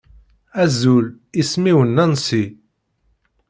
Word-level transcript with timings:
Azul, 0.63 1.05
isem-iw 1.41 1.79
Nancy. 1.85 2.43